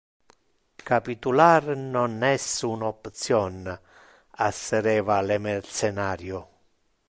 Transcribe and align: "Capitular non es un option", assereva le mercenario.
"Capitular 0.89 1.61
non 1.77 2.15
es 2.31 2.47
un 2.71 2.81
option", 2.89 3.55
assereva 4.47 5.21
le 5.21 5.37
mercenario. 5.49 6.39